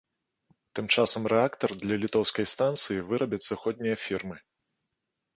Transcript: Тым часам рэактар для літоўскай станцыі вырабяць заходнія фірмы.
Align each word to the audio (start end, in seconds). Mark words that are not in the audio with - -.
Тым 0.77 0.85
часам 1.01 1.23
рэактар 1.33 1.69
для 1.81 1.95
літоўскай 2.03 2.45
станцыі 2.53 3.03
вырабяць 3.11 3.41
заходнія 3.49 3.95
фірмы. 4.05 4.37